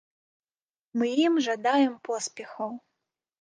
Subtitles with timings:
[1.01, 2.75] Мы ім жадаем поспехаў.